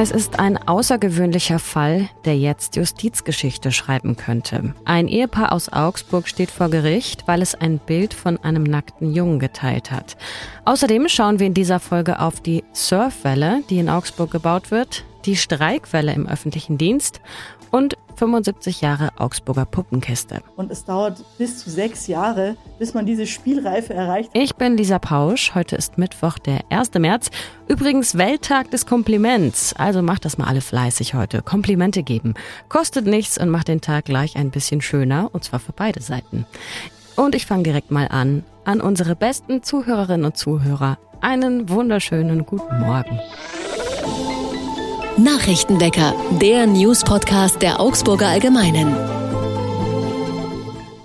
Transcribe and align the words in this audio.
Es 0.00 0.12
ist 0.12 0.38
ein 0.38 0.56
außergewöhnlicher 0.56 1.58
Fall, 1.58 2.08
der 2.24 2.38
jetzt 2.38 2.76
Justizgeschichte 2.76 3.72
schreiben 3.72 4.16
könnte. 4.16 4.72
Ein 4.84 5.08
Ehepaar 5.08 5.50
aus 5.50 5.72
Augsburg 5.72 6.28
steht 6.28 6.52
vor 6.52 6.68
Gericht, 6.68 7.26
weil 7.26 7.42
es 7.42 7.56
ein 7.56 7.80
Bild 7.80 8.14
von 8.14 8.38
einem 8.44 8.62
nackten 8.62 9.12
Jungen 9.12 9.40
geteilt 9.40 9.90
hat. 9.90 10.16
Außerdem 10.64 11.08
schauen 11.08 11.40
wir 11.40 11.48
in 11.48 11.54
dieser 11.54 11.80
Folge 11.80 12.20
auf 12.20 12.40
die 12.40 12.62
Surfwelle, 12.72 13.64
die 13.70 13.80
in 13.80 13.90
Augsburg 13.90 14.30
gebaut 14.30 14.70
wird, 14.70 15.04
die 15.24 15.34
Streikwelle 15.34 16.12
im 16.12 16.28
öffentlichen 16.28 16.78
Dienst 16.78 17.20
und 17.70 17.96
75 18.16 18.80
Jahre 18.80 19.10
Augsburger 19.16 19.64
Puppenkiste. 19.64 20.42
Und 20.56 20.70
es 20.70 20.84
dauert 20.84 21.24
bis 21.38 21.58
zu 21.58 21.70
sechs 21.70 22.06
Jahre, 22.08 22.56
bis 22.78 22.94
man 22.94 23.06
diese 23.06 23.26
Spielreife 23.26 23.94
erreicht. 23.94 24.30
Ich 24.32 24.56
bin 24.56 24.76
Lisa 24.76 24.98
Pausch. 24.98 25.54
Heute 25.54 25.76
ist 25.76 25.98
Mittwoch, 25.98 26.38
der 26.38 26.60
1. 26.70 26.94
März. 26.94 27.30
Übrigens 27.68 28.18
Welttag 28.18 28.70
des 28.70 28.86
Kompliments. 28.86 29.72
Also 29.74 30.02
macht 30.02 30.24
das 30.24 30.36
mal 30.36 30.48
alle 30.48 30.60
fleißig 30.60 31.14
heute. 31.14 31.42
Komplimente 31.42 32.02
geben. 32.02 32.34
Kostet 32.68 33.06
nichts 33.06 33.38
und 33.38 33.50
macht 33.50 33.68
den 33.68 33.80
Tag 33.80 34.06
gleich 34.06 34.36
ein 34.36 34.50
bisschen 34.50 34.80
schöner. 34.80 35.30
Und 35.32 35.44
zwar 35.44 35.60
für 35.60 35.72
beide 35.72 36.02
Seiten. 36.02 36.44
Und 37.14 37.34
ich 37.34 37.46
fange 37.46 37.62
direkt 37.62 37.90
mal 37.90 38.08
an. 38.08 38.44
An 38.64 38.80
unsere 38.80 39.16
besten 39.16 39.62
Zuhörerinnen 39.62 40.26
und 40.26 40.36
Zuhörer. 40.36 40.98
Einen 41.20 41.68
wunderschönen 41.68 42.44
guten 42.46 42.80
Morgen. 42.80 43.18
Nachrichtenwecker, 45.18 46.14
der 46.40 46.68
News-Podcast 46.68 47.60
der 47.60 47.80
Augsburger 47.80 48.28
Allgemeinen. 48.28 48.94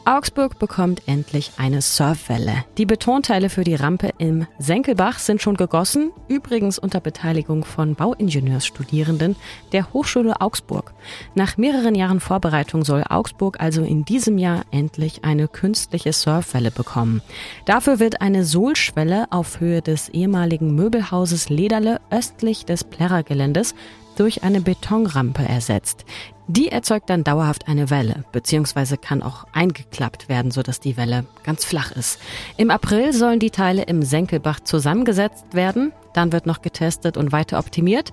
Augsburg 0.05 0.59
bekommt 0.59 1.01
endlich 1.07 1.53
eine 1.57 1.81
Surfwelle. 1.81 2.65
Die 2.77 2.85
Betonteile 2.85 3.49
für 3.49 3.63
die 3.63 3.73
Rampe 3.73 4.11
im 4.17 4.45
Senkelbach 4.59 5.17
sind 5.17 5.41
schon 5.41 5.55
gegossen, 5.55 6.11
übrigens 6.27 6.77
unter 6.77 6.99
Beteiligung 6.99 7.63
von 7.63 7.95
Bauingenieursstudierenden 7.95 9.37
der 9.71 9.93
Hochschule 9.93 10.41
Augsburg. 10.41 10.93
Nach 11.35 11.57
mehreren 11.57 11.95
Jahren 11.95 12.19
Vorbereitung 12.19 12.83
soll 12.83 13.03
Augsburg 13.09 13.61
also 13.61 13.81
in 13.83 14.03
diesem 14.03 14.37
Jahr 14.37 14.63
endlich 14.71 15.23
eine 15.23 15.47
künstliche 15.47 16.11
Surfwelle 16.11 16.69
bekommen. 16.69 17.21
Dafür 17.65 17.99
wird 17.99 18.21
eine 18.21 18.43
Sohlschwelle 18.43 19.27
auf 19.31 19.61
Höhe 19.61 19.81
des 19.81 20.09
ehemaligen 20.09 20.75
Möbelhauses 20.75 21.49
Lederle 21.49 22.01
östlich 22.11 22.65
des 22.65 22.83
Plärrer-Geländes 22.83 23.73
durch 24.13 24.43
eine 24.43 24.61
Betonrampe 24.61 25.43
ersetzt. 25.43 26.05
Die 26.47 26.69
erzeugt 26.69 27.09
dann 27.09 27.23
dauerhaft 27.23 27.67
eine 27.67 27.89
Welle, 27.89 28.25
beziehungsweise 28.31 28.97
kann 28.97 29.23
auch 29.23 29.45
eingeklappt 29.53 30.27
werden, 30.27 30.51
sodass 30.51 30.79
die 30.79 30.97
Welle 30.97 31.25
ganz 31.43 31.63
flach 31.63 31.91
ist. 31.91 32.19
Im 32.57 32.69
April 32.69 33.13
sollen 33.13 33.39
die 33.39 33.51
Teile 33.51 33.83
im 33.83 34.03
Senkelbach 34.03 34.59
zusammengesetzt 34.59 35.45
werden. 35.53 35.93
Dann 36.13 36.31
wird 36.31 36.45
noch 36.45 36.61
getestet 36.61 37.17
und 37.17 37.31
weiter 37.31 37.59
optimiert. 37.59 38.11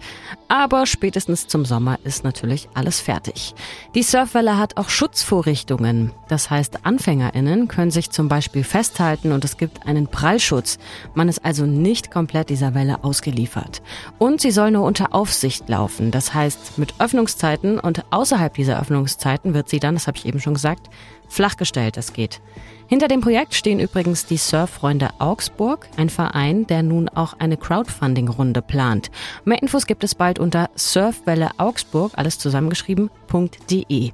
Aber 0.48 0.86
spätestens 0.86 1.46
zum 1.46 1.64
Sommer 1.64 1.98
ist 2.04 2.24
natürlich 2.24 2.68
alles 2.74 3.00
fertig. 3.00 3.54
Die 3.94 4.02
Surfwelle 4.02 4.58
hat 4.58 4.76
auch 4.76 4.88
Schutzvorrichtungen. 4.88 6.12
Das 6.28 6.50
heißt, 6.50 6.84
AnfängerInnen 6.84 7.68
können 7.68 7.90
sich 7.90 8.10
zum 8.10 8.28
Beispiel 8.28 8.64
festhalten 8.64 9.32
und 9.32 9.44
es 9.44 9.56
gibt 9.56 9.86
einen 9.86 10.06
Prallschutz. 10.06 10.78
Man 11.14 11.28
ist 11.28 11.44
also 11.44 11.66
nicht 11.66 12.10
komplett 12.10 12.50
dieser 12.50 12.74
Welle 12.74 13.04
ausgeliefert. 13.04 13.82
Und 14.18 14.40
sie 14.40 14.50
soll 14.50 14.70
nur 14.70 14.84
unter 14.84 15.14
Aufsicht 15.14 15.68
laufen. 15.68 16.10
Das 16.10 16.34
heißt, 16.34 16.78
mit 16.78 16.94
Öffnungszeiten 16.98 17.78
und 17.78 18.04
außerhalb 18.10 18.54
dieser 18.54 18.80
Öffnungszeiten 18.80 19.54
wird 19.54 19.68
sie 19.68 19.80
dann, 19.80 19.94
das 19.94 20.06
habe 20.06 20.18
ich 20.18 20.26
eben 20.26 20.40
schon 20.40 20.54
gesagt, 20.54 20.88
flachgestellt. 21.30 21.96
Das 21.96 22.12
geht. 22.12 22.40
Hinter 22.86 23.08
dem 23.08 23.20
Projekt 23.20 23.54
stehen 23.54 23.80
übrigens 23.80 24.26
die 24.26 24.36
Surffreunde 24.36 25.10
Augsburg, 25.18 25.88
ein 25.96 26.10
Verein, 26.10 26.66
der 26.66 26.82
nun 26.82 27.08
auch 27.08 27.34
eine 27.38 27.56
Crowdfunding-Runde 27.56 28.62
plant. 28.62 29.10
Mehr 29.44 29.62
Infos 29.62 29.86
gibt 29.86 30.04
es 30.04 30.14
bald 30.14 30.38
unter 30.38 30.70
Surfwelle 30.74 31.50
Augsburg, 31.56 32.12
alles 32.16 32.38
zusammengeschrieben.de. 32.38 34.10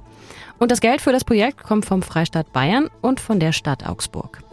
Und 0.59 0.71
das 0.71 0.79
Geld 0.79 1.01
für 1.01 1.11
das 1.11 1.23
Projekt 1.23 1.63
kommt 1.63 1.85
vom 1.85 2.01
Freistaat 2.01 2.53
Bayern 2.53 2.89
und 3.01 3.19
von 3.19 3.39
der 3.39 3.51
Stadt 3.51 3.87
Augsburg. 3.87 4.43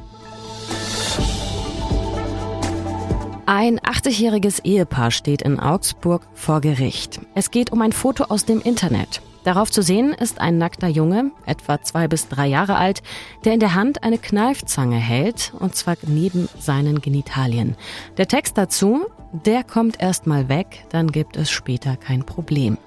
Ein 3.46 3.78
80-jähriges 3.78 4.64
Ehepaar 4.64 5.10
steht 5.10 5.42
in 5.42 5.60
Augsburg 5.60 6.26
vor 6.32 6.62
Gericht. 6.62 7.20
Es 7.34 7.50
geht 7.50 7.72
um 7.72 7.82
ein 7.82 7.92
Foto 7.92 8.24
aus 8.24 8.46
dem 8.46 8.62
Internet. 8.62 9.20
Darauf 9.44 9.70
zu 9.70 9.82
sehen 9.82 10.12
ist 10.14 10.40
ein 10.40 10.56
nackter 10.56 10.88
Junge, 10.88 11.30
etwa 11.44 11.80
zwei 11.82 12.08
bis 12.08 12.28
drei 12.28 12.46
Jahre 12.46 12.76
alt, 12.76 13.02
der 13.44 13.52
in 13.52 13.60
der 13.60 13.74
Hand 13.74 14.02
eine 14.02 14.16
Kneifzange 14.16 14.96
hält, 14.96 15.52
und 15.58 15.76
zwar 15.76 15.96
neben 16.06 16.48
seinen 16.58 17.02
Genitalien. 17.02 17.76
Der 18.16 18.26
Text 18.26 18.56
dazu, 18.56 19.06
der 19.32 19.62
kommt 19.62 20.00
erst 20.00 20.26
mal 20.26 20.48
weg, 20.48 20.86
dann 20.88 21.08
gibt 21.08 21.36
es 21.36 21.50
später 21.50 21.96
kein 21.96 22.24
Problem. 22.24 22.78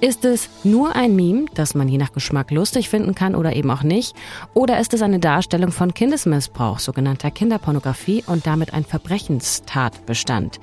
Ist 0.00 0.24
es 0.24 0.48
nur 0.64 0.96
ein 0.96 1.14
Meme, 1.14 1.46
das 1.54 1.76
man 1.76 1.86
je 1.86 1.98
nach 1.98 2.12
Geschmack 2.12 2.50
lustig 2.50 2.88
finden 2.88 3.14
kann 3.14 3.36
oder 3.36 3.54
eben 3.54 3.70
auch 3.70 3.84
nicht? 3.84 4.16
Oder 4.54 4.80
ist 4.80 4.94
es 4.94 5.02
eine 5.02 5.20
Darstellung 5.20 5.70
von 5.70 5.94
Kindesmissbrauch, 5.94 6.80
sogenannter 6.80 7.30
Kinderpornografie 7.30 8.24
und 8.26 8.44
damit 8.46 8.74
ein 8.74 8.84
Verbrechenstatbestand? 8.84 10.58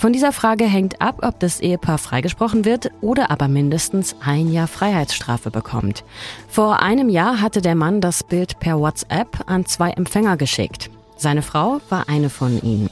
Von 0.00 0.14
dieser 0.14 0.32
Frage 0.32 0.64
hängt 0.64 1.02
ab, 1.02 1.18
ob 1.20 1.40
das 1.40 1.60
Ehepaar 1.60 1.98
freigesprochen 1.98 2.64
wird 2.64 2.90
oder 3.02 3.30
aber 3.30 3.48
mindestens 3.48 4.16
ein 4.24 4.50
Jahr 4.50 4.66
Freiheitsstrafe 4.66 5.50
bekommt. 5.50 6.04
Vor 6.48 6.80
einem 6.80 7.10
Jahr 7.10 7.42
hatte 7.42 7.60
der 7.60 7.74
Mann 7.74 8.00
das 8.00 8.24
Bild 8.24 8.58
per 8.60 8.80
WhatsApp 8.80 9.44
an 9.44 9.66
zwei 9.66 9.90
Empfänger 9.90 10.38
geschickt. 10.38 10.88
Seine 11.16 11.42
Frau 11.42 11.82
war 11.90 12.08
eine 12.08 12.30
von 12.30 12.62
ihnen. 12.62 12.88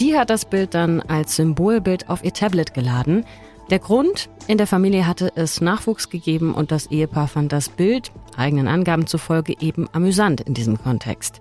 Die 0.00 0.18
hat 0.18 0.28
das 0.28 0.44
Bild 0.44 0.74
dann 0.74 1.00
als 1.00 1.36
Symbolbild 1.36 2.08
auf 2.10 2.24
ihr 2.24 2.32
Tablet 2.32 2.74
geladen. 2.74 3.24
Der 3.70 3.78
Grund, 3.78 4.28
in 4.48 4.58
der 4.58 4.66
Familie 4.66 5.06
hatte 5.06 5.30
es 5.36 5.60
Nachwuchs 5.60 6.10
gegeben 6.10 6.52
und 6.52 6.72
das 6.72 6.86
Ehepaar 6.86 7.28
fand 7.28 7.52
das 7.52 7.68
Bild, 7.68 8.10
eigenen 8.36 8.66
Angaben 8.66 9.06
zufolge, 9.06 9.54
eben 9.60 9.88
amüsant 9.92 10.40
in 10.40 10.54
diesem 10.54 10.82
Kontext. 10.82 11.40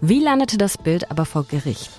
Wie 0.00 0.18
landete 0.18 0.58
das 0.58 0.76
Bild 0.76 1.12
aber 1.12 1.26
vor 1.26 1.44
Gericht? 1.44 1.92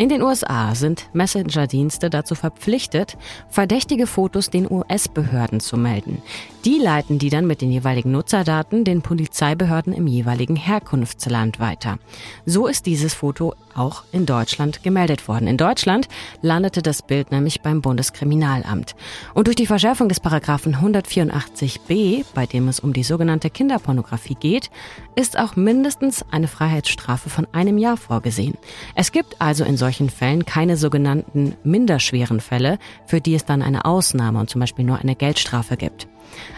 In 0.00 0.08
den 0.08 0.22
USA 0.22 0.76
sind 0.76 1.08
Messenger-Dienste 1.12 2.08
dazu 2.08 2.36
verpflichtet, 2.36 3.18
verdächtige 3.48 4.06
Fotos 4.06 4.48
den 4.48 4.70
US-Behörden 4.70 5.58
zu 5.58 5.76
melden. 5.76 6.22
Die 6.64 6.78
leiten 6.78 7.18
die 7.18 7.30
dann 7.30 7.48
mit 7.48 7.62
den 7.62 7.72
jeweiligen 7.72 8.12
Nutzerdaten 8.12 8.84
den 8.84 9.02
Polizeibehörden 9.02 9.92
im 9.92 10.06
jeweiligen 10.06 10.54
Herkunftsland 10.54 11.58
weiter. 11.58 11.98
So 12.46 12.68
ist 12.68 12.86
dieses 12.86 13.12
Foto 13.12 13.56
auch 13.78 14.04
in 14.12 14.26
Deutschland 14.26 14.82
gemeldet 14.82 15.28
worden. 15.28 15.46
In 15.46 15.56
Deutschland 15.56 16.08
landete 16.42 16.82
das 16.82 17.02
Bild 17.02 17.30
nämlich 17.30 17.60
beim 17.60 17.80
Bundeskriminalamt. 17.80 18.94
Und 19.34 19.46
durch 19.46 19.56
die 19.56 19.66
Verschärfung 19.66 20.08
des 20.08 20.20
Paragraphen 20.20 20.76
184b, 20.76 22.24
bei 22.34 22.46
dem 22.46 22.68
es 22.68 22.80
um 22.80 22.92
die 22.92 23.02
sogenannte 23.02 23.50
Kinderpornografie 23.50 24.36
geht, 24.38 24.70
ist 25.14 25.38
auch 25.38 25.56
mindestens 25.56 26.24
eine 26.30 26.48
Freiheitsstrafe 26.48 27.30
von 27.30 27.46
einem 27.52 27.78
Jahr 27.78 27.96
vorgesehen. 27.96 28.56
Es 28.94 29.12
gibt 29.12 29.40
also 29.40 29.64
in 29.64 29.76
solchen 29.76 30.10
Fällen 30.10 30.44
keine 30.44 30.76
sogenannten 30.76 31.54
minderschweren 31.64 32.40
Fälle, 32.40 32.78
für 33.06 33.20
die 33.20 33.34
es 33.34 33.44
dann 33.44 33.62
eine 33.62 33.84
Ausnahme 33.84 34.40
und 34.40 34.50
zum 34.50 34.60
Beispiel 34.60 34.84
nur 34.84 34.98
eine 34.98 35.14
Geldstrafe 35.14 35.76
gibt. 35.76 36.08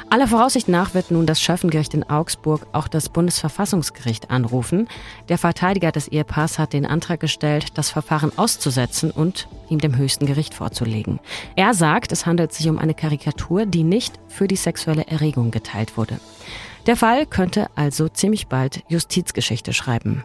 Aller 0.09 0.27
Voraussicht 0.27 0.69
nach 0.69 0.95
wird 0.95 1.11
nun 1.11 1.27
das 1.27 1.41
Schöffengericht 1.41 1.95
in 1.95 2.09
Augsburg 2.09 2.67
auch 2.73 2.89
das 2.89 3.09
Bundesverfassungsgericht 3.09 4.31
anrufen. 4.31 4.89
Der 5.29 5.39
Verteidiger 5.39 5.93
des 5.93 6.09
Ehepaars 6.09 6.59
hat 6.59 6.73
den 6.73 6.85
Antrag 6.85 7.21
gestellt, 7.21 7.79
das 7.79 7.91
Verfahren 7.91 8.37
auszusetzen 8.37 9.11
und 9.11 9.49
ihm 9.69 9.79
dem 9.79 9.97
höchsten 9.97 10.27
Gericht 10.27 10.55
vorzulegen. 10.55 11.21
Er 11.55 11.75
sagt, 11.75 12.11
es 12.11 12.27
handelt 12.27 12.53
sich 12.53 12.69
um 12.69 12.79
eine 12.79 12.95
Karikatur, 12.95 13.67
die 13.67 13.85
nicht 13.85 14.19
für 14.27 14.49
die 14.49 14.57
sexuelle 14.57 15.07
Erregung 15.07 15.51
geteilt 15.51 15.97
wurde. 15.97 16.19
Der 16.87 16.97
Fall 16.97 17.27
könnte 17.27 17.69
also 17.77 18.09
ziemlich 18.09 18.49
bald 18.49 18.83
Justizgeschichte 18.89 19.73
schreiben. 19.73 20.25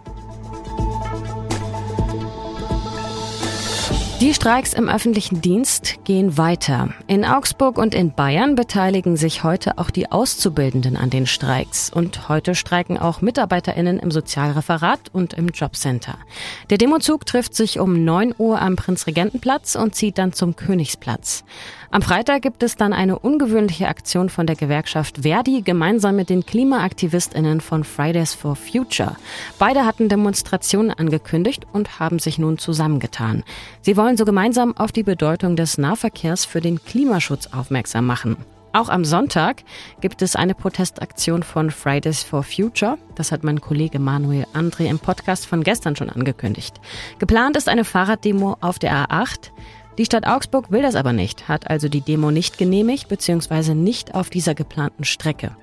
Die 4.21 4.33
Streiks 4.33 4.71
im 4.71 4.87
öffentlichen 4.87 5.41
Dienst 5.41 5.97
gehen 6.05 6.37
weiter. 6.37 6.87
In 7.05 7.25
Augsburg 7.25 7.77
und 7.77 7.93
in 7.93 8.13
Bayern 8.13 8.55
beteiligen 8.55 9.17
sich 9.17 9.43
heute 9.43 9.77
auch 9.77 9.89
die 9.89 10.09
Auszubildenden 10.09 10.95
an 10.95 11.09
den 11.09 11.27
Streiks. 11.27 11.89
Und 11.89 12.29
heute 12.29 12.55
streiken 12.55 12.97
auch 12.97 13.19
MitarbeiterInnen 13.19 13.99
im 13.99 14.11
Sozialreferat 14.11 15.09
und 15.11 15.33
im 15.33 15.49
Jobcenter. 15.49 16.17
Der 16.69 16.77
Demozug 16.77 17.25
trifft 17.25 17.55
sich 17.55 17.77
um 17.77 18.05
9 18.05 18.33
Uhr 18.37 18.61
am 18.61 18.77
Prinzregentenplatz 18.77 19.75
und 19.75 19.95
zieht 19.95 20.17
dann 20.17 20.31
zum 20.31 20.55
Königsplatz. 20.55 21.43
Am 21.95 22.01
Freitag 22.01 22.41
gibt 22.41 22.61
es 22.61 22.75
dann 22.75 22.91
eine 22.91 23.19
ungewöhnliche 23.19 23.87
Aktion 23.87 24.27
von 24.27 24.45
der 24.45 24.57
Gewerkschaft 24.57 25.19
Verdi 25.21 25.61
gemeinsam 25.61 26.17
mit 26.17 26.29
den 26.29 26.45
KlimaaktivistInnen 26.45 27.61
von 27.61 27.85
Fridays 27.85 28.33
for 28.33 28.57
Future. 28.57 29.15
Beide 29.59 29.85
hatten 29.85 30.09
Demonstrationen 30.09 30.91
angekündigt 30.91 31.65
und 31.71 31.97
haben 32.01 32.19
sich 32.19 32.37
nun 32.37 32.57
zusammengetan. 32.57 33.45
Sie 33.79 33.95
wollen 33.95 34.17
so 34.17 34.25
gemeinsam 34.25 34.75
auf 34.75 34.91
die 34.91 35.03
Bedeutung 35.03 35.55
des 35.55 35.77
Nahverkehrs 35.77 36.43
für 36.43 36.59
den 36.59 36.83
Klimaschutz 36.83 37.47
aufmerksam 37.53 38.05
machen. 38.07 38.35
Auch 38.73 38.89
am 38.89 39.05
Sonntag 39.05 39.63
gibt 40.01 40.21
es 40.21 40.35
eine 40.35 40.53
Protestaktion 40.53 41.43
von 41.43 41.71
Fridays 41.71 42.23
for 42.23 42.43
Future. 42.43 42.97
Das 43.15 43.31
hat 43.31 43.45
mein 43.45 43.61
Kollege 43.61 43.99
Manuel 43.99 44.47
André 44.53 44.89
im 44.89 44.99
Podcast 44.99 45.45
von 45.45 45.63
gestern 45.63 45.95
schon 45.95 46.09
angekündigt. 46.09 46.75
Geplant 47.19 47.55
ist 47.55 47.69
eine 47.69 47.85
Fahrraddemo 47.85 48.57
auf 48.59 48.79
der 48.79 49.07
A8. 49.07 49.51
Die 49.97 50.05
Stadt 50.05 50.27
Augsburg 50.27 50.71
will 50.71 50.81
das 50.81 50.95
aber 50.95 51.13
nicht, 51.13 51.47
hat 51.47 51.69
also 51.69 51.87
die 51.87 52.01
Demo 52.01 52.29
nicht 52.29 52.57
genehmigt 52.57 53.07
bzw. 53.07 53.73
nicht 53.73 54.13
auf 54.13 54.29
dieser 54.29 54.53
geplanten 54.53 55.05
Strecke. 55.05 55.55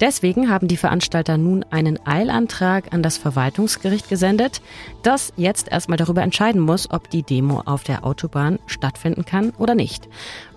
Deswegen 0.00 0.50
haben 0.50 0.68
die 0.68 0.76
Veranstalter 0.76 1.38
nun 1.38 1.64
einen 1.70 1.98
Eilantrag 2.06 2.92
an 2.92 3.02
das 3.02 3.16
Verwaltungsgericht 3.16 4.08
gesendet, 4.08 4.60
das 5.02 5.32
jetzt 5.36 5.70
erstmal 5.70 5.96
darüber 5.96 6.22
entscheiden 6.22 6.60
muss, 6.60 6.90
ob 6.90 7.08
die 7.08 7.22
Demo 7.22 7.62
auf 7.64 7.84
der 7.84 8.04
Autobahn 8.04 8.58
stattfinden 8.66 9.24
kann 9.24 9.50
oder 9.58 9.74
nicht. 9.74 10.08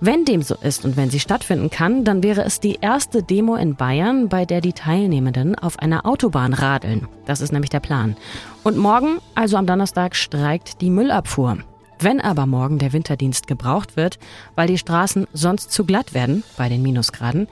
Wenn 0.01 0.25
dem 0.25 0.41
so 0.41 0.55
ist 0.55 0.83
und 0.83 0.97
wenn 0.97 1.09
sie 1.09 1.19
stattfinden 1.19 1.69
kann, 1.69 2.03
dann 2.03 2.23
wäre 2.23 2.43
es 2.43 2.59
die 2.59 2.79
erste 2.81 3.23
Demo 3.23 3.55
in 3.55 3.75
Bayern, 3.75 4.27
bei 4.27 4.45
der 4.45 4.61
die 4.61 4.73
Teilnehmenden 4.73 5.55
auf 5.55 5.79
einer 5.79 6.05
Autobahn 6.05 6.53
radeln. 6.53 7.07
Das 7.25 7.41
ist 7.41 7.53
nämlich 7.53 7.69
der 7.69 7.79
Plan. 7.79 8.17
Und 8.63 8.77
morgen, 8.77 9.19
also 9.35 9.57
am 9.57 9.67
Donnerstag, 9.67 10.15
streikt 10.15 10.81
die 10.81 10.89
Müllabfuhr. 10.89 11.59
Wenn 12.05 12.21
aber 12.21 12.45
morgen 12.45 12.77
der 12.77 12.93
Winterdienst 12.93 13.47
gebraucht 13.47 13.97
wird, 13.97 14.19
weil 14.53 14.67
die 14.67 14.77
Straßen 14.77 15.25
sonst 15.33 15.71
zu 15.71 15.85
glatt 15.85 16.13
werden 16.13 16.43
bei 16.55 16.69
den 16.69 16.83
Minusgraden, 16.83 17.47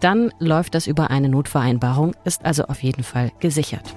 dann 0.00 0.32
läuft 0.38 0.74
das 0.74 0.86
über 0.86 1.10
eine 1.10 1.28
Notvereinbarung, 1.28 2.16
ist 2.24 2.46
also 2.46 2.64
auf 2.64 2.82
jeden 2.82 3.04
Fall 3.04 3.30
gesichert. 3.40 3.94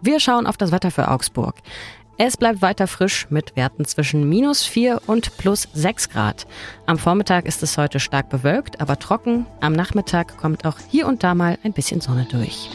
Wir 0.00 0.20
schauen 0.20 0.46
auf 0.46 0.56
das 0.56 0.70
Wetter 0.70 0.92
für 0.92 1.08
Augsburg. 1.08 1.56
Es 2.18 2.36
bleibt 2.36 2.62
weiter 2.62 2.86
frisch 2.86 3.26
mit 3.28 3.56
Werten 3.56 3.84
zwischen 3.84 4.28
minus 4.28 4.64
4 4.64 5.02
und 5.08 5.36
plus 5.38 5.66
6 5.72 6.10
Grad. 6.10 6.46
Am 6.86 6.98
Vormittag 6.98 7.46
ist 7.46 7.64
es 7.64 7.76
heute 7.76 7.98
stark 7.98 8.28
bewölkt, 8.28 8.80
aber 8.80 9.00
trocken. 9.00 9.44
Am 9.60 9.72
Nachmittag 9.72 10.36
kommt 10.36 10.64
auch 10.64 10.76
hier 10.88 11.08
und 11.08 11.24
da 11.24 11.34
mal 11.34 11.58
ein 11.64 11.72
bisschen 11.72 12.00
Sonne 12.00 12.28
durch. 12.30 12.70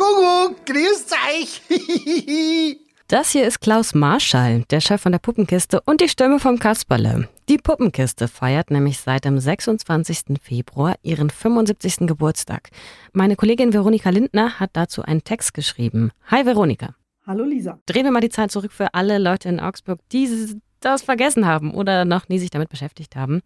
Kuckuck, 0.00 0.64
grüßt 0.64 1.14
euch! 1.28 1.62
Das 3.08 3.32
hier 3.32 3.44
ist 3.44 3.60
Klaus 3.60 3.92
Marschall, 3.92 4.62
der 4.70 4.80
Chef 4.80 5.00
von 5.00 5.10
der 5.10 5.18
Puppenkiste 5.18 5.80
und 5.84 6.00
die 6.00 6.08
Stimme 6.08 6.38
vom 6.38 6.60
Kasperle. 6.60 7.28
Die 7.48 7.58
Puppenkiste 7.58 8.28
feiert 8.28 8.70
nämlich 8.70 9.00
seit 9.00 9.24
dem 9.24 9.40
26. 9.40 10.38
Februar 10.40 10.94
ihren 11.02 11.28
75. 11.28 12.06
Geburtstag. 12.06 12.70
Meine 13.12 13.34
Kollegin 13.34 13.72
Veronika 13.72 14.10
Lindner 14.10 14.60
hat 14.60 14.70
dazu 14.74 15.02
einen 15.02 15.24
Text 15.24 15.54
geschrieben. 15.54 16.12
Hi 16.30 16.46
Veronika. 16.46 16.94
Hallo 17.26 17.44
Lisa. 17.44 17.80
Drehen 17.86 18.04
wir 18.04 18.12
mal 18.12 18.20
die 18.20 18.30
Zeit 18.30 18.52
zurück 18.52 18.70
für 18.70 18.94
alle 18.94 19.18
Leute 19.18 19.48
in 19.48 19.58
Augsburg, 19.58 19.98
die 20.12 20.60
das 20.78 21.02
vergessen 21.02 21.46
haben 21.46 21.74
oder 21.74 22.04
noch 22.04 22.28
nie 22.28 22.38
sich 22.38 22.50
damit 22.50 22.68
beschäftigt 22.68 23.16
haben. 23.16 23.42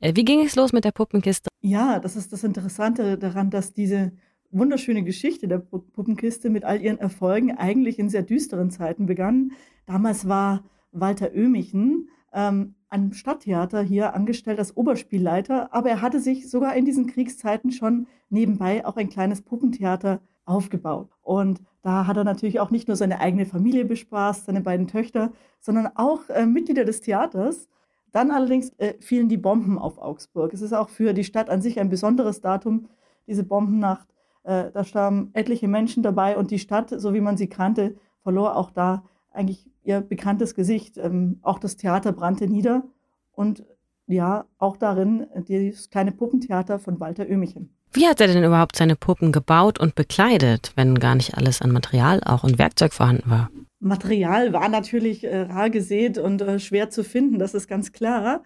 Äh, 0.00 0.16
wie 0.16 0.24
ging 0.24 0.40
es 0.40 0.56
los 0.56 0.72
mit 0.72 0.84
der 0.84 0.92
Puppenkiste? 0.92 1.48
Ja, 1.60 2.00
das 2.00 2.16
ist 2.16 2.32
das 2.32 2.44
Interessante 2.44 3.18
daran, 3.18 3.50
dass 3.50 3.74
diese 3.74 4.12
wunderschöne 4.52 5.02
Geschichte 5.02 5.48
der 5.48 5.58
Puppenkiste 5.58 6.50
mit 6.50 6.64
all 6.64 6.80
ihren 6.80 6.98
Erfolgen 6.98 7.56
eigentlich 7.56 7.98
in 7.98 8.08
sehr 8.08 8.22
düsteren 8.22 8.70
Zeiten 8.70 9.06
begann. 9.06 9.52
Damals 9.86 10.28
war 10.28 10.64
Walter 10.92 11.32
Oehmichen 11.34 12.08
ähm, 12.32 12.74
am 12.88 13.12
Stadttheater 13.12 13.82
hier 13.82 14.14
angestellt 14.14 14.58
als 14.58 14.76
Oberspielleiter, 14.76 15.72
aber 15.72 15.88
er 15.88 16.02
hatte 16.02 16.20
sich 16.20 16.50
sogar 16.50 16.76
in 16.76 16.84
diesen 16.84 17.06
Kriegszeiten 17.06 17.72
schon 17.72 18.06
nebenbei 18.28 18.84
auch 18.84 18.96
ein 18.96 19.08
kleines 19.08 19.40
Puppentheater 19.42 20.20
aufgebaut. 20.44 21.10
Und 21.22 21.62
da 21.82 22.06
hat 22.06 22.16
er 22.16 22.24
natürlich 22.24 22.60
auch 22.60 22.70
nicht 22.70 22.88
nur 22.88 22.96
seine 22.96 23.20
eigene 23.20 23.46
Familie 23.46 23.84
bespaßt, 23.84 24.46
seine 24.46 24.60
beiden 24.60 24.86
Töchter, 24.86 25.32
sondern 25.60 25.88
auch 25.94 26.28
äh, 26.28 26.46
Mitglieder 26.46 26.84
des 26.84 27.00
Theaters. 27.00 27.68
Dann 28.12 28.30
allerdings 28.30 28.70
äh, 28.78 28.94
fielen 29.00 29.28
die 29.28 29.38
Bomben 29.38 29.78
auf 29.78 29.98
Augsburg. 29.98 30.52
Es 30.52 30.60
ist 30.60 30.74
auch 30.74 30.90
für 30.90 31.14
die 31.14 31.24
Stadt 31.24 31.48
an 31.48 31.62
sich 31.62 31.80
ein 31.80 31.88
besonderes 31.88 32.40
Datum, 32.40 32.88
diese 33.26 33.44
Bombennacht. 33.44 34.11
Äh, 34.44 34.70
da 34.72 34.84
starben 34.84 35.30
etliche 35.34 35.68
Menschen 35.68 36.02
dabei 36.02 36.36
und 36.36 36.50
die 36.50 36.58
Stadt, 36.58 36.92
so 36.96 37.14
wie 37.14 37.20
man 37.20 37.36
sie 37.36 37.48
kannte, 37.48 37.94
verlor 38.22 38.56
auch 38.56 38.70
da 38.70 39.04
eigentlich 39.30 39.70
ihr 39.82 40.00
bekanntes 40.00 40.54
Gesicht. 40.54 40.98
Ähm, 40.98 41.38
auch 41.42 41.58
das 41.58 41.76
Theater 41.76 42.12
brannte 42.12 42.46
nieder 42.46 42.84
und 43.32 43.64
ja, 44.06 44.44
auch 44.58 44.76
darin 44.76 45.26
das 45.48 45.88
kleine 45.88 46.12
Puppentheater 46.12 46.78
von 46.78 47.00
Walter 47.00 47.24
Oehmichen. 47.28 47.74
Wie 47.92 48.06
hat 48.06 48.20
er 48.20 48.26
denn 48.26 48.42
überhaupt 48.42 48.76
seine 48.76 48.96
Puppen 48.96 49.32
gebaut 49.32 49.78
und 49.78 49.94
bekleidet, 49.94 50.72
wenn 50.76 50.98
gar 50.98 51.14
nicht 51.14 51.36
alles 51.36 51.60
an 51.60 51.72
Material 51.72 52.20
auch 52.24 52.42
und 52.42 52.58
Werkzeug 52.58 52.92
vorhanden 52.92 53.30
war? 53.30 53.50
Material 53.80 54.52
war 54.52 54.68
natürlich 54.68 55.24
äh, 55.24 55.42
rar 55.42 55.68
gesät 55.68 56.16
und 56.16 56.40
äh, 56.40 56.58
schwer 56.58 56.88
zu 56.88 57.04
finden, 57.04 57.38
das 57.38 57.52
ist 57.52 57.68
ganz 57.68 57.92
klar. 57.92 58.42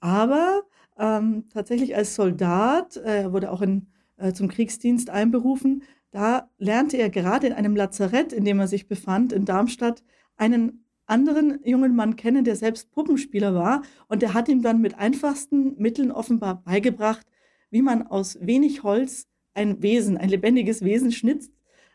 Aber 0.00 0.62
ähm, 0.98 1.44
tatsächlich 1.52 1.94
als 1.94 2.14
Soldat, 2.14 2.96
äh, 2.96 3.22
er 3.22 3.32
wurde 3.32 3.52
auch 3.52 3.62
in 3.62 3.86
äh, 4.20 4.32
zum 4.32 4.48
Kriegsdienst 4.48 5.10
einberufen. 5.10 5.82
Da 6.10 6.50
lernte 6.58 6.96
er 6.96 7.10
gerade 7.10 7.46
in 7.46 7.52
einem 7.52 7.76
Lazarett, 7.76 8.32
in 8.32 8.44
dem 8.44 8.58
er 8.60 8.68
sich 8.68 8.88
befand, 8.88 9.32
in 9.32 9.44
Darmstadt, 9.44 10.02
einen 10.36 10.84
anderen 11.06 11.58
jungen 11.64 11.96
Mann 11.96 12.16
kennen, 12.16 12.44
der 12.44 12.56
selbst 12.56 12.92
Puppenspieler 12.92 13.54
war. 13.54 13.82
Und 14.08 14.22
der 14.22 14.34
hat 14.34 14.48
ihm 14.48 14.62
dann 14.62 14.80
mit 14.80 14.98
einfachsten 14.98 15.76
Mitteln 15.76 16.10
offenbar 16.12 16.62
beigebracht, 16.62 17.26
wie 17.70 17.82
man 17.82 18.06
aus 18.06 18.38
wenig 18.40 18.82
Holz 18.82 19.28
ein 19.54 19.82
Wesen, 19.82 20.16
ein 20.16 20.28
lebendiges 20.28 20.82
Wesen 20.84 21.12
schnitzt, 21.12 21.52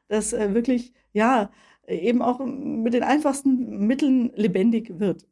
das 0.07 0.33
äh, 0.33 0.54
wirklich, 0.54 0.94
ja, 1.13 1.50
eben 1.88 2.21
auch 2.21 2.44
mit 2.45 2.94
den 2.94 3.04
einfachsten 3.04 3.86
Mitteln 3.86 4.31
lebendig 4.36 5.00
wird. 5.00 5.25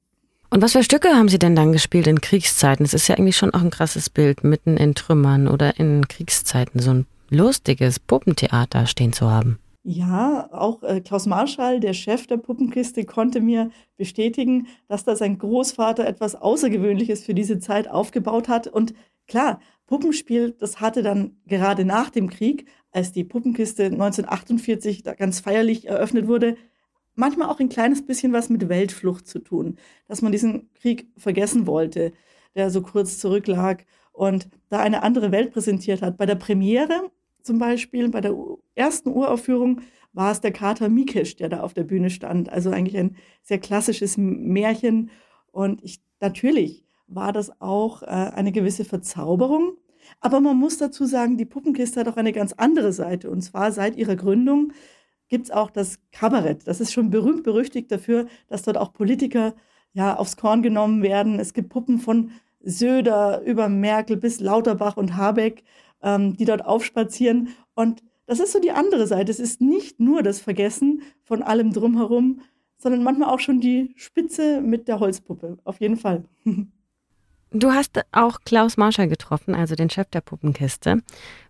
Und 0.54 0.62
was 0.62 0.74
für 0.74 0.84
Stücke 0.84 1.10
haben 1.10 1.30
Sie 1.30 1.40
denn 1.40 1.56
dann 1.56 1.72
gespielt 1.72 2.06
in 2.06 2.22
Kriegszeiten? 2.22 2.86
Es 2.86 2.94
ist 2.94 3.08
ja 3.08 3.16
irgendwie 3.16 3.34
schon 3.34 3.56
auch 3.56 3.62
ein 3.62 3.72
krasses 3.72 4.12
Bild, 4.12 4.44
mitten 4.44 4.78
in 4.78 4.94
Trümmern 4.94 5.48
oder 5.48 5.80
in 5.80 6.08
Kriegszeiten 6.08 6.80
so 6.80 6.92
ein 6.92 7.08
lustiges 7.32 8.00
Puppentheater 8.00 8.86
stehen 8.86 9.14
zu 9.14 9.32
haben. 9.32 9.58
Ja, 9.82 10.48
auch 10.52 10.84
äh, 10.84 11.02
Klaus 11.02 11.26
Marschall, 11.26 11.80
der 11.80 11.94
Chef 11.94 12.28
der 12.28 12.38
Puppenkiste, 12.38 13.04
konnte 13.04 13.42
mir 13.42 13.72
bestätigen, 13.98 14.68
dass 14.88 15.04
da 15.04 15.16
sein 15.16 15.40
Großvater 15.40 16.06
etwas 16.06 16.36
Außergewöhnliches 16.36 17.24
für 17.26 17.34
diese 17.34 17.58
Zeit 17.58 17.88
aufgebaut 17.88 18.48
hat. 18.48 18.68
Und 18.68 18.94
klar, 19.26 19.60
Puppenspiel, 19.88 20.56
das 20.60 20.80
hatte 20.80 21.02
dann 21.02 21.36
gerade 21.48 21.84
nach 21.84 22.12
dem 22.12 22.30
Krieg, 22.30 22.68
als 22.92 23.12
die 23.12 23.24
Puppenkiste 23.24 23.86
1948 23.86 25.02
da 25.02 25.16
ganz 25.16 25.40
feierlich 25.40 25.88
eröffnet 25.88 26.28
wurde, 26.28 26.58
manchmal 27.15 27.50
auch 27.50 27.60
ein 27.60 27.69
kleines 27.69 28.06
bisschen 28.06 28.33
was 28.33 28.50
mit 28.50 28.69
Weltflucht 28.69 29.27
zu 29.27 29.39
tun, 29.39 29.77
dass 30.07 30.21
man 30.21 30.31
diesen 30.31 30.69
Krieg 30.74 31.07
vergessen 31.18 31.68
wollte, 31.68 32.13
der 32.56 32.69
so 32.69 32.81
kurz 32.81 33.19
zurücklag 33.19 33.86
und 34.12 34.48
da 34.69 34.80
eine 34.80 35.04
andere 35.04 35.31
Welt 35.31 35.51
präsentiert 35.51 36.01
hat. 36.01 36.18
Bei 36.18 36.25
der 36.25 36.36
Premiere 36.36 37.12
zum 37.42 37.60
Beispiel, 37.60 38.10
bei 38.10 38.21
der 38.21 38.36
ersten 38.75 39.10
Uraufführung 39.10 39.81
war 40.13 40.31
es 40.31 40.42
der 40.42 40.51
Kater 40.51 40.89
Mikesh, 40.89 41.36
der 41.36 41.50
da 41.50 41.62
auf 41.62 41.74
der 41.74 41.83
Bühne 41.83 42.10
stand. 42.10 42.50
Also 42.50 42.69
eigentlich 42.69 42.98
ein 42.98 43.15
sehr 43.42 43.60
klassisches 43.60 44.15
Märchen. 44.18 45.10
Und 45.51 45.84
ich, 45.84 46.01
natürlich 46.22 46.86
war 47.08 47.34
das 47.34 47.60
auch 47.62 48.03
äh, 48.03 48.05
eine 48.05 48.51
gewisse 48.51 48.86
Verzauberung. 48.86 49.77
Aber 50.22 50.39
man 50.39 50.58
muss 50.58 50.77
dazu 50.77 51.05
sagen, 51.05 51.38
die 51.38 51.46
Puppenkiste 51.46 52.00
hat 52.00 52.08
auch 52.08 52.17
eine 52.17 52.32
ganz 52.32 52.53
andere 52.53 52.93
Seite. 52.93 53.29
Und 53.29 53.41
zwar 53.41 53.72
seit 53.72 53.98
ihrer 53.98 54.15
Gründung 54.15 54.72
gibt 55.34 55.46
es 55.46 55.52
auch 55.52 55.72
das 55.72 55.98
Kabarett. 56.12 56.68
Das 56.68 56.80
ist 56.80 56.94
schon 56.94 57.10
berühmt 57.10 57.42
berüchtigt 57.42 57.92
dafür, 57.92 58.28
dass 58.50 58.62
dort 58.62 58.78
auch 58.78 58.94
Politiker 58.94 59.56
ja 59.92 60.16
aufs 60.16 60.38
Korn 60.38 60.62
genommen 60.62 61.02
werden. 61.02 61.40
Es 61.40 61.56
gibt 61.56 61.70
Puppen 61.70 61.98
von 61.98 62.30
Söder 62.62 63.42
über 63.42 63.68
Merkel 63.68 64.16
bis 64.16 64.40
Lauterbach 64.40 64.96
und 64.96 65.18
Habeck, 65.18 65.63
ähm, 66.04 66.38
die 66.38 66.46
dort 66.46 66.63
aufspazieren. 66.63 67.50
Und 67.74 68.04
das 68.28 68.40
ist 68.40 68.52
so 68.52 68.60
die 68.60 68.70
andere 68.70 69.08
Seite. 69.08 69.32
Es 69.32 69.40
ist 69.40 69.60
nicht 69.60 70.00
nur 70.00 70.22
das 70.22 70.40
Vergessen 70.40 71.02
von 71.24 71.42
allem 71.42 71.74
drumherum, 71.74 72.42
sondern 72.78 73.02
manchmal 73.02 73.30
auch 73.30 73.40
schon 73.40 73.60
die 73.60 73.92
Spitze 73.96 74.62
mit 74.62 74.88
der 74.88 75.00
Holzpuppe. 75.00 75.58
Auf 75.63 75.82
jeden 75.82 75.98
Fall. 75.98 76.25
Du 77.55 77.72
hast 77.72 78.01
auch 78.12 78.39
Klaus 78.45 78.77
Marschall 78.77 79.07
getroffen, 79.07 79.53
also 79.53 79.75
den 79.75 79.91
Chef 79.91 80.07
der 80.10 80.22
Puppenkiste. 80.22 81.03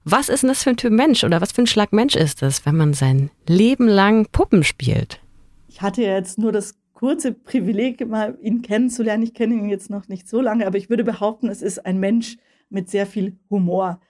Was 0.03 0.27
ist 0.27 0.43
denn 0.43 0.49
das 0.49 0.61
für 0.61 0.71
ein 0.71 0.77
Typ 0.77 0.91
Mensch 0.91 1.23
oder 1.23 1.39
was 1.39 1.53
für 1.53 1.61
ein 1.61 1.67
Schlag 1.67 1.93
Mensch 1.93 2.17
ist 2.17 2.41
das, 2.41 2.65
wenn 2.65 2.75
man 2.75 2.93
sein 2.93 3.31
Leben 3.47 3.87
lang 3.87 4.27
Puppen 4.29 4.65
spielt? 4.65 5.21
Ich 5.69 5.81
hatte 5.81 6.01
jetzt 6.01 6.37
nur 6.37 6.51
das 6.51 6.75
kurze 6.91 7.31
Privileg, 7.31 8.05
mal 8.05 8.37
ihn 8.41 8.61
kennenzulernen. 8.61 9.23
Ich 9.23 9.33
kenne 9.33 9.55
ihn 9.55 9.69
jetzt 9.69 9.89
noch 9.89 10.09
nicht 10.09 10.27
so 10.27 10.41
lange, 10.41 10.67
aber 10.67 10.77
ich 10.77 10.89
würde 10.89 11.05
behaupten, 11.05 11.47
es 11.47 11.61
ist 11.61 11.85
ein 11.85 12.01
Mensch 12.01 12.35
mit 12.69 12.89
sehr 12.89 13.05
viel 13.05 13.37
Humor. 13.49 14.01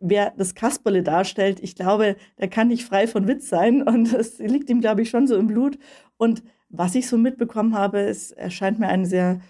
Wer 0.00 0.32
das 0.36 0.56
Kasperle 0.56 1.04
darstellt, 1.04 1.60
ich 1.60 1.76
glaube, 1.76 2.16
der 2.40 2.48
kann 2.48 2.68
nicht 2.68 2.84
frei 2.84 3.06
von 3.06 3.28
Witz 3.28 3.48
sein 3.48 3.84
und 3.84 4.12
es 4.14 4.40
liegt 4.40 4.68
ihm, 4.68 4.80
glaube 4.80 5.02
ich, 5.02 5.10
schon 5.10 5.28
so 5.28 5.36
im 5.36 5.46
Blut. 5.46 5.78
Und 6.16 6.42
was 6.70 6.96
ich 6.96 7.06
so 7.06 7.16
mitbekommen 7.16 7.76
habe, 7.76 8.00
es 8.00 8.32
erscheint 8.32 8.80
mir 8.80 8.88
ein 8.88 9.04
sehr 9.04 9.40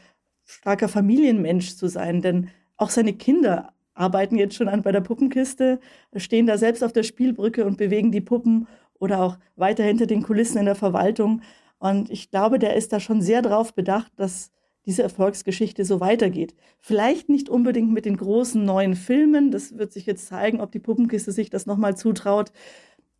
starker 0.44 0.88
Familienmensch 0.88 1.76
zu 1.76 1.88
sein, 1.88 2.22
denn 2.22 2.50
auch 2.76 2.90
seine 2.90 3.12
Kinder 3.12 3.72
arbeiten 3.94 4.36
jetzt 4.36 4.56
schon 4.56 4.68
an 4.68 4.82
bei 4.82 4.92
der 4.92 5.00
Puppenkiste, 5.00 5.78
stehen 6.16 6.46
da 6.46 6.58
selbst 6.58 6.82
auf 6.82 6.92
der 6.92 7.04
Spielbrücke 7.04 7.64
und 7.64 7.78
bewegen 7.78 8.10
die 8.12 8.20
Puppen 8.20 8.66
oder 8.98 9.22
auch 9.22 9.38
weiter 9.56 9.84
hinter 9.84 10.06
den 10.06 10.22
Kulissen 10.22 10.58
in 10.58 10.64
der 10.64 10.74
Verwaltung. 10.74 11.42
Und 11.78 12.10
ich 12.10 12.30
glaube, 12.30 12.58
der 12.58 12.74
ist 12.76 12.92
da 12.92 13.00
schon 13.00 13.20
sehr 13.20 13.42
darauf 13.42 13.74
bedacht, 13.74 14.12
dass 14.16 14.50
diese 14.86 15.02
Erfolgsgeschichte 15.02 15.84
so 15.84 16.00
weitergeht. 16.00 16.54
Vielleicht 16.78 17.28
nicht 17.28 17.48
unbedingt 17.48 17.92
mit 17.92 18.04
den 18.04 18.16
großen 18.16 18.62
neuen 18.64 18.94
Filmen, 18.94 19.50
das 19.50 19.78
wird 19.78 19.92
sich 19.92 20.06
jetzt 20.06 20.26
zeigen, 20.26 20.60
ob 20.60 20.72
die 20.72 20.78
Puppenkiste 20.78 21.32
sich 21.32 21.48
das 21.50 21.66
nochmal 21.66 21.96
zutraut, 21.96 22.52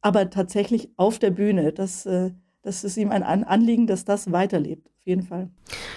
aber 0.01 0.29
tatsächlich 0.29 0.91
auf 0.97 1.19
der 1.19 1.31
Bühne. 1.31 1.73
Das, 1.73 2.05
äh, 2.05 2.33
das 2.63 2.85
ist 2.85 2.97
ihm 2.97 3.11
ein 3.11 3.23
Anliegen, 3.23 3.87
dass 3.87 4.05
das 4.05 4.33
weiterlebt. 4.33 4.89
Auf 4.99 5.07
jeden 5.07 5.23
Fall. 5.23 5.49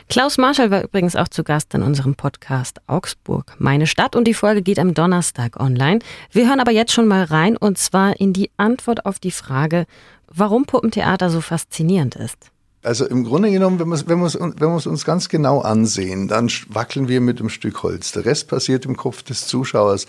Klaus 0.10 0.38
Marschall 0.38 0.72
war 0.72 0.86
übrigens 0.86 1.18
auch 1.18 1.28
zu 1.28 1.44
Gast 1.44 1.74
in 1.74 1.84
unserem 1.84 2.16
Podcast 2.16 2.80
Augsburg, 2.88 3.54
meine 3.60 3.88
Stadt. 3.88 4.16
Und 4.16 4.26
die 4.26 4.34
Folge 4.34 4.62
geht 4.62 4.80
am 4.80 4.94
Donnerstag 4.94 5.60
online. 5.60 6.00
Wir 6.32 6.48
hören 6.48 6.62
aber 6.62 6.72
jetzt 6.72 6.94
schon 6.94 7.08
mal 7.08 7.26
rein 7.26 7.58
und 7.58 7.78
zwar 7.78 8.18
in 8.18 8.32
die 8.32 8.50
Antwort 8.56 9.06
auf 9.06 9.20
die 9.20 9.32
Frage, 9.32 9.86
warum 10.32 10.66
Puppentheater 10.66 11.30
so 11.30 11.42
faszinierend 11.42 12.16
ist. 12.16 12.38
Also 12.84 13.06
im 13.06 13.26
Grunde 13.26 13.52
genommen, 13.52 13.80
wenn 13.80 13.90
wir 13.90 14.08
wenn 14.08 14.20
wir 14.20 14.54
wenn 14.62 14.76
es 14.76 14.88
uns 14.88 15.04
ganz 15.04 15.28
genau 15.28 15.60
ansehen, 15.60 16.30
dann 16.30 16.50
wackeln 16.70 17.10
wir 17.10 17.20
mit 17.20 17.42
einem 17.42 17.50
Stück 17.50 17.84
Holz. 17.84 18.14
Der 18.14 18.24
Rest 18.24 18.48
passiert 18.48 18.86
im 18.86 18.96
Kopf 18.96 19.24
des 19.24 19.46
Zuschauers. 19.46 20.08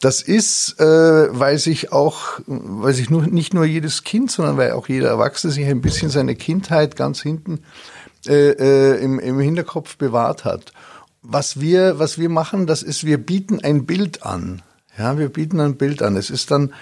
Das 0.00 0.22
ist, 0.22 0.80
äh, 0.80 0.84
weil 0.84 1.58
sich 1.58 1.92
auch, 1.92 2.40
weil 2.46 2.94
sich 2.94 3.10
nur, 3.10 3.28
nicht 3.28 3.54
nur 3.54 3.64
jedes 3.64 4.02
Kind, 4.02 4.32
sondern 4.32 4.56
weil 4.56 4.72
auch 4.72 4.88
jeder 4.88 5.08
Erwachsene 5.08 5.52
sich 5.52 5.66
ein 5.66 5.82
bisschen 5.82 6.10
seine 6.10 6.34
Kindheit 6.34 6.96
ganz 6.96 7.22
hinten 7.22 7.60
äh, 8.28 8.50
äh, 8.50 9.02
im, 9.02 9.18
im 9.18 9.38
Hinterkopf 9.40 9.96
bewahrt 9.96 10.44
hat. 10.44 10.72
Was 11.22 11.60
wir, 11.60 11.98
was 11.98 12.18
wir 12.18 12.28
machen, 12.28 12.66
das 12.66 12.82
ist, 12.82 13.04
wir 13.04 13.18
bieten 13.18 13.60
ein 13.62 13.86
Bild 13.86 14.22
an. 14.24 14.62
Ja, 14.98 15.18
wir 15.18 15.28
bieten 15.28 15.60
ein 15.60 15.76
Bild 15.76 16.02
an. 16.02 16.16
Es 16.16 16.30
ist 16.30 16.50
dann 16.50 16.72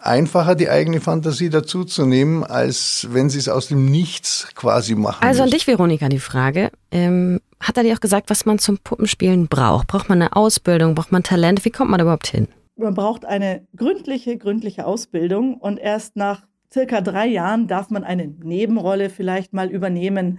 einfacher, 0.00 0.54
die 0.54 0.68
eigene 0.68 1.00
Fantasie 1.00 1.50
dazuzunehmen, 1.50 2.44
als 2.44 3.08
wenn 3.10 3.30
sie 3.30 3.38
es 3.38 3.48
aus 3.48 3.68
dem 3.68 3.86
Nichts 3.86 4.48
quasi 4.54 4.94
machen. 4.94 5.24
Also 5.24 5.42
an 5.42 5.50
dich, 5.50 5.66
Veronika, 5.66 6.08
die 6.08 6.20
Frage. 6.20 6.70
Ähm, 6.90 7.40
hat 7.60 7.76
er 7.76 7.82
dir 7.82 7.94
auch 7.94 8.00
gesagt, 8.00 8.30
was 8.30 8.46
man 8.46 8.58
zum 8.58 8.78
Puppenspielen 8.78 9.48
braucht? 9.48 9.88
Braucht 9.88 10.08
man 10.08 10.22
eine 10.22 10.36
Ausbildung? 10.36 10.94
Braucht 10.94 11.12
man 11.12 11.22
Talent? 11.22 11.64
Wie 11.64 11.70
kommt 11.70 11.90
man 11.90 11.98
da 11.98 12.04
überhaupt 12.04 12.28
hin? 12.28 12.48
Man 12.76 12.94
braucht 12.94 13.24
eine 13.24 13.66
gründliche, 13.74 14.38
gründliche 14.38 14.86
Ausbildung 14.86 15.56
und 15.56 15.78
erst 15.78 16.14
nach 16.14 16.42
circa 16.72 17.00
drei 17.00 17.26
Jahren 17.26 17.66
darf 17.66 17.90
man 17.90 18.04
eine 18.04 18.28
Nebenrolle 18.28 19.10
vielleicht 19.10 19.52
mal 19.52 19.68
übernehmen 19.68 20.38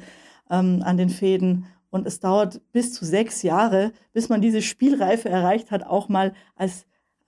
ähm, 0.50 0.82
an 0.84 0.98
den 0.98 1.10
Fäden. 1.10 1.66
Und 1.90 2.06
es 2.06 2.20
dauert 2.20 2.62
bis 2.72 2.94
zu 2.94 3.06
sechs 3.06 3.42
Jahre, 3.42 3.92
bis 4.14 4.30
man 4.30 4.42
diese 4.42 4.62
Spielreife 4.62 5.30
erreicht 5.30 5.72
hat, 5.72 5.84
auch 5.84 6.10
mal 6.10 6.34
als 6.56 6.86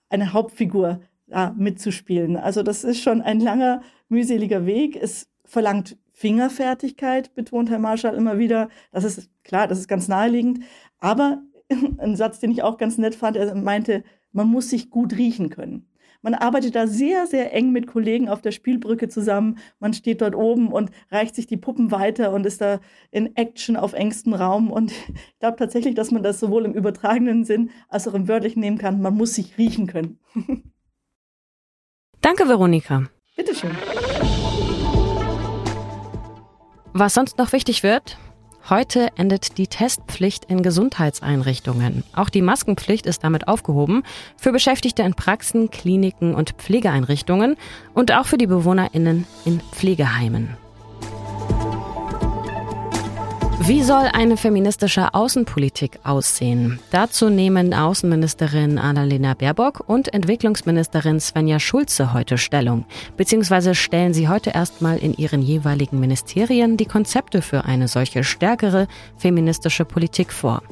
eine 0.08 0.32
Hauptfigur 0.32 1.00
da 1.26 1.54
mitzuspielen. 1.56 2.36
Also 2.36 2.62
das 2.62 2.84
ist 2.84 3.00
schon 3.00 3.22
ein 3.22 3.40
langer, 3.40 3.82
mühseliger 4.08 4.66
Weg. 4.66 4.96
Es 4.96 5.28
verlangt 5.44 5.96
Fingerfertigkeit, 6.12 7.34
betont 7.34 7.70
Herr 7.70 7.78
Marschall 7.78 8.14
immer 8.14 8.38
wieder. 8.38 8.68
Das 8.92 9.04
ist 9.04 9.30
klar, 9.42 9.66
das 9.66 9.78
ist 9.78 9.88
ganz 9.88 10.08
naheliegend. 10.08 10.60
Aber 10.98 11.42
ein 11.98 12.16
Satz, 12.16 12.38
den 12.38 12.52
ich 12.52 12.62
auch 12.62 12.78
ganz 12.78 12.98
nett 12.98 13.14
fand, 13.14 13.36
er 13.36 13.54
meinte, 13.54 14.04
man 14.32 14.48
muss 14.48 14.70
sich 14.70 14.90
gut 14.90 15.16
riechen 15.16 15.50
können. 15.50 15.86
Man 16.22 16.34
arbeitet 16.34 16.76
da 16.76 16.86
sehr, 16.86 17.26
sehr 17.26 17.52
eng 17.52 17.72
mit 17.72 17.88
Kollegen 17.88 18.28
auf 18.28 18.40
der 18.40 18.52
Spielbrücke 18.52 19.08
zusammen. 19.08 19.58
Man 19.80 19.92
steht 19.92 20.20
dort 20.20 20.36
oben 20.36 20.72
und 20.72 20.90
reicht 21.10 21.34
sich 21.34 21.48
die 21.48 21.56
Puppen 21.56 21.90
weiter 21.90 22.32
und 22.32 22.46
ist 22.46 22.60
da 22.60 22.80
in 23.10 23.34
Action 23.36 23.76
auf 23.76 23.92
engstem 23.92 24.32
Raum. 24.34 24.70
Und 24.70 24.92
ich 24.92 25.38
glaube 25.40 25.56
tatsächlich, 25.58 25.96
dass 25.96 26.12
man 26.12 26.22
das 26.22 26.38
sowohl 26.38 26.64
im 26.64 26.74
übertragenen 26.74 27.44
Sinn 27.44 27.70
als 27.88 28.06
auch 28.06 28.14
im 28.14 28.28
wörtlichen 28.28 28.60
nehmen 28.60 28.78
kann. 28.78 29.02
Man 29.02 29.16
muss 29.16 29.34
sich 29.34 29.58
riechen 29.58 29.88
können. 29.88 30.20
Danke, 32.20 32.48
Veronika. 32.48 33.08
Bitteschön. 33.36 33.72
Was 36.92 37.14
sonst 37.14 37.38
noch 37.38 37.52
wichtig 37.52 37.82
wird? 37.82 38.16
Heute 38.70 39.08
endet 39.16 39.58
die 39.58 39.66
Testpflicht 39.66 40.44
in 40.44 40.62
Gesundheitseinrichtungen. 40.62 42.04
Auch 42.14 42.28
die 42.28 42.42
Maskenpflicht 42.42 43.06
ist 43.06 43.24
damit 43.24 43.48
aufgehoben 43.48 44.04
für 44.36 44.52
Beschäftigte 44.52 45.02
in 45.02 45.14
Praxen, 45.14 45.70
Kliniken 45.70 46.34
und 46.34 46.52
Pflegeeinrichtungen 46.52 47.56
und 47.92 48.12
auch 48.12 48.26
für 48.26 48.38
die 48.38 48.46
Bewohnerinnen 48.46 49.26
in 49.44 49.60
Pflegeheimen. 49.72 50.61
Wie 53.60 53.82
soll 53.82 54.08
eine 54.12 54.36
feministische 54.36 55.14
Außenpolitik 55.14 56.00
aussehen? 56.02 56.80
Dazu 56.90 57.28
nehmen 57.28 57.74
Außenministerin 57.74 58.78
Annalena 58.78 59.34
Baerbock 59.34 59.84
und 59.86 60.12
Entwicklungsministerin 60.12 61.20
Svenja 61.20 61.60
Schulze 61.60 62.12
heute 62.12 62.38
Stellung. 62.38 62.84
Beziehungsweise 63.16 63.74
stellen 63.74 64.14
sie 64.14 64.28
heute 64.28 64.50
erstmal 64.50 64.98
in 64.98 65.14
ihren 65.14 65.42
jeweiligen 65.42 66.00
Ministerien 66.00 66.76
die 66.76 66.86
Konzepte 66.86 67.42
für 67.42 67.64
eine 67.64 67.88
solche 67.88 68.24
stärkere 68.24 68.88
feministische 69.16 69.84
Politik 69.84 70.32
vor. 70.32 70.62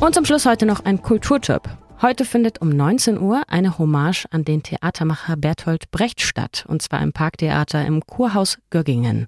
Und 0.00 0.14
zum 0.14 0.24
Schluss 0.24 0.46
heute 0.46 0.66
noch 0.66 0.84
ein 0.84 1.02
Kulturtipp. 1.02 1.62
Heute 2.02 2.26
findet 2.26 2.60
um 2.60 2.68
19 2.68 3.18
Uhr 3.18 3.42
eine 3.48 3.78
Hommage 3.78 4.26
an 4.30 4.44
den 4.44 4.62
Theatermacher 4.62 5.36
Bertolt 5.36 5.90
Brecht 5.90 6.20
statt, 6.20 6.66
und 6.68 6.82
zwar 6.82 7.00
im 7.00 7.14
Parktheater 7.14 7.86
im 7.86 8.04
Kurhaus 8.04 8.58
Göggingen. 8.68 9.26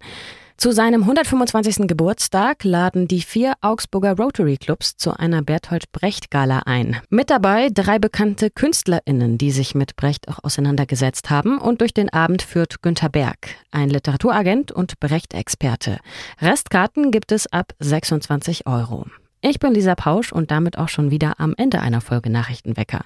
Zu 0.61 0.73
seinem 0.73 1.03
125. 1.03 1.87
Geburtstag 1.87 2.65
laden 2.65 3.07
die 3.07 3.21
vier 3.21 3.55
Augsburger 3.61 4.17
Rotary 4.17 4.57
Clubs 4.57 4.97
zu 4.97 5.17
einer 5.17 5.41
Berthold 5.41 5.93
Brecht 5.93 6.33
Gala 6.33 6.63
ein. 6.67 6.97
Mit 7.11 7.31
dabei 7.31 7.69
drei 7.73 8.01
bekannte 8.01 8.51
KünstlerInnen, 8.51 9.39
die 9.39 9.53
sich 9.53 9.77
mit 9.77 9.95
Brecht 9.95 10.27
auch 10.27 10.43
auseinandergesetzt 10.43 11.31
haben 11.31 11.59
und 11.59 11.81
durch 11.81 11.95
den 11.95 12.13
Abend 12.13 12.43
führt 12.43 12.83
Günther 12.83 13.09
Berg, 13.09 13.51
ein 13.71 13.89
Literaturagent 13.89 14.73
und 14.73 14.99
Brecht-Experte. 14.99 16.01
Restkarten 16.41 17.13
gibt 17.13 17.31
es 17.31 17.47
ab 17.53 17.73
26 17.79 18.67
Euro. 18.67 19.07
Ich 19.41 19.61
bin 19.61 19.73
Lisa 19.73 19.95
Pausch 19.95 20.33
und 20.33 20.51
damit 20.51 20.79
auch 20.79 20.89
schon 20.89 21.13
wieder 21.13 21.39
am 21.39 21.55
Ende 21.57 21.81
einer 21.81 22.01
Folge 22.01 22.29
Nachrichtenwecker. 22.29 23.03